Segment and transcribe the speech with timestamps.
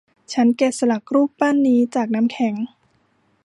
[0.33, 2.55] ฉันแกะสลักรูปปั้นนี้จากน้ำแข็ง